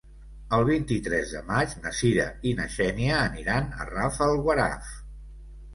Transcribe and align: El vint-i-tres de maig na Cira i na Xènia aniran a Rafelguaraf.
El 0.57 0.63
vint-i-tres 0.69 1.33
de 1.35 1.41
maig 1.49 1.75
na 1.83 1.91
Cira 1.99 2.25
i 2.51 2.55
na 2.61 2.67
Xènia 2.79 3.21
aniran 3.29 3.73
a 3.83 3.91
Rafelguaraf. 3.95 4.91